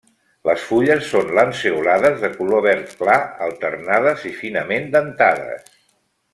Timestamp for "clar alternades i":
3.03-4.35